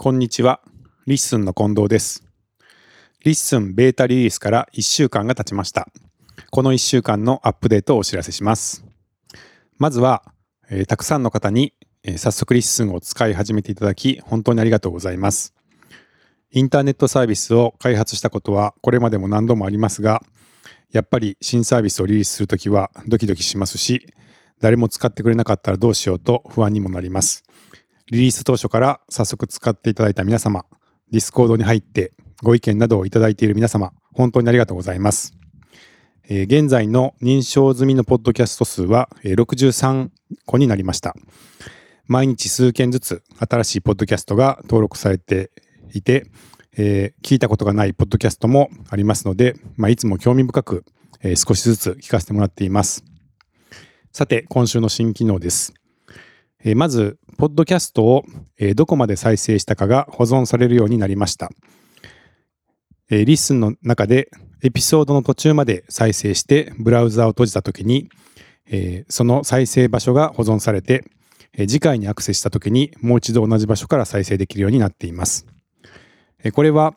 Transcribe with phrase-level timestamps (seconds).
[0.00, 0.60] こんにちは。
[1.08, 2.22] LISTEN の近藤です。
[3.24, 5.88] LISTEN ベータリリースから1週間が経ちました。
[6.52, 8.84] この1週間のアップデートをお知らせします。
[9.76, 10.22] まずは、
[10.70, 11.74] えーたくさんの方に、
[12.04, 15.52] えー早速 LISTEN を使い始めていただき、本当にありがとうございます。
[16.52, 20.22] インターネットサービスを開発したことはこれまでも何度もありますが、
[20.92, 24.14] やっぱり新サービスをリリースするときはドキドキしますし、
[24.60, 27.42] 誰も使ってくれなかったらどうしようと不安にもなります。
[28.10, 30.64] リリース当初から早速使っていただいた皆様、
[31.10, 35.34] Discord に入ってご意見などをいただいている皆様、本当にありがとうございます。
[36.30, 40.08] えー現在の認証済みのポッドキャスト数は63
[40.46, 41.14] 個になりました。
[42.06, 45.50] 毎日数件ずつ新しいポッドキャストが登録されて
[45.92, 46.26] いて、
[46.78, 50.84] えー聞いたことがないポッドキャストもありますので、まあ、いつも興味深く、
[51.22, 53.04] えー少しずつ聞かせてもらっています。
[54.12, 55.74] さて、今週の新機能です。
[56.64, 58.24] えーまず、ポッドキャストを、
[58.58, 61.50] えどこまで再生したかが保存されるようになりました。
[63.10, 64.28] え LISTEN の中で
[64.60, 68.08] エピソードの途中まで再生してブラウザを閉じたときに、
[68.66, 71.04] えその再生場所が保存されて、
[71.52, 75.46] え次回にアクセスしたときにもう一度同じ場所から再生できるようになっています。
[76.42, 76.96] えこれは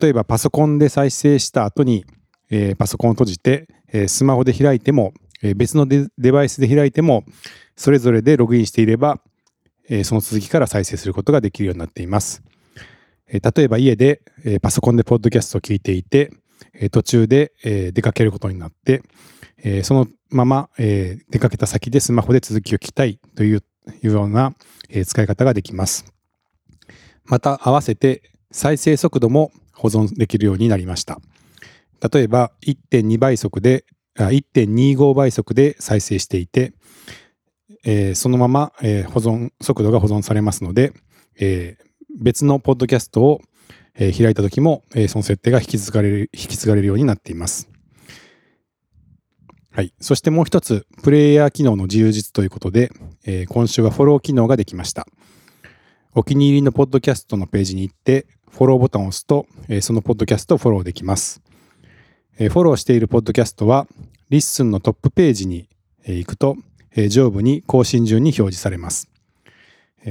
[0.00, 2.06] 例えばパソコンで再生した後に、
[2.48, 5.12] えーパソコンを閉じて、えースマホで開いても、
[5.42, 7.24] えー別のデデバイスで開いても
[7.76, 9.20] それぞれでログインしていれば、
[9.88, 12.42] えその続きから再生することができるようになっています。
[13.28, 16.32] え例えば家で、えパソコンでポッドキャストを聞いていて、
[16.74, 19.02] え途中で、え出かけることになって、
[19.58, 23.62] えそのまま、え出かけた先でスマホで続きを聞きたいという
[24.02, 24.54] ような、
[24.88, 26.04] え使い方ができます。
[27.24, 31.20] また合わせて再生速度も保存できるようになりました。
[32.12, 33.84] 例えば1.2倍速で
[34.16, 36.72] 1.25倍速で再生していて、
[37.88, 40.92] えーそのまま、えー保存速度が保存されますので、
[41.38, 41.86] えー
[42.18, 43.42] 別のポッドキャストを、
[43.94, 47.68] え開いた時も、えその設定が引き継がれる引き継がれるようになっています。
[49.70, 49.92] はい。
[50.00, 52.90] そしてもう一つ、プレイヤー機能の充実ということで、
[53.26, 55.06] え今週はフォロー機能ができました。
[56.14, 61.42] お気に入りのポッドキャストのページに行って、フォローボタンを押すと、えそのポッドキャストをフォローできます。
[62.38, 63.86] えフォローしているポッドキャストは、
[64.30, 65.68] LISTEN のトップページに
[66.06, 66.56] え行くと、
[67.08, 69.08] 上部に更新順に表示されます。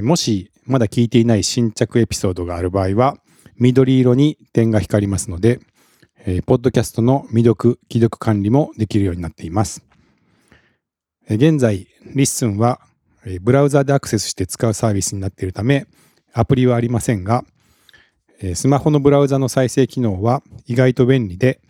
[0.01, 3.17] もしまだ聞いていない新着エピソードがある場合は、
[3.57, 5.59] 緑色に点が光りますので、
[6.25, 9.83] えーポッドキャストの未読、既読管理もできるようになっています。
[11.29, 12.81] え現在、 LISTEN は、
[13.25, 15.85] えブラウザでアクセスして使うサービスになっているため、
[16.33, 17.45] アプリはありませんが、
[18.41, 21.61] えスマホのブラウザの再生機能は意外と便利で、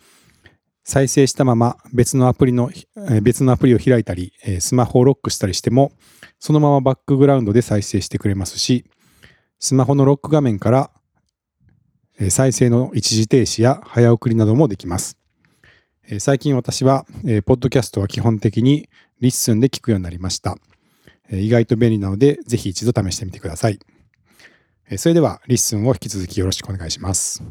[0.88, 2.70] 再生したまま別のアプリの、
[3.20, 5.90] 別のアプリを開いたり、スマホをロックしたりしても、
[6.38, 8.84] そのままバックグラウンドで再生してくれますし、
[9.58, 10.90] スマホのロック画面から
[12.30, 15.18] 再生の一時停止や早送りなどもできます。
[16.20, 17.04] 最近私は、
[17.44, 18.88] ポッドキャストは基本的に
[19.20, 20.56] LISTEN で聞くようになりました。
[21.32, 23.80] 意外と便利なので、ぜひ一度試してみてください。
[24.98, 27.42] それでは、 LISTEN を引き続きよろしくお願いします。